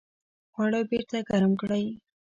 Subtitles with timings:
[0.53, 1.85] خواړه بیرته ګرم کړئ